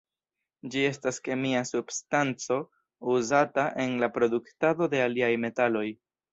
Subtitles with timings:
[0.75, 2.59] Ĝi estas kemia substanco
[3.17, 5.89] uzata en la produktado de aliaj metaloj.